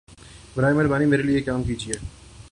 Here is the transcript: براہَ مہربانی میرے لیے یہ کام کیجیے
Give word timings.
براہَ 0.55 0.73
مہربانی 0.75 1.05
میرے 1.05 1.23
لیے 1.23 1.37
یہ 1.37 1.45
کام 1.45 1.63
کیجیے 1.63 1.93